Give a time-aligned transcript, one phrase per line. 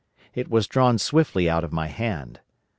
[0.33, 2.39] It was drawn swiftly out of my hand.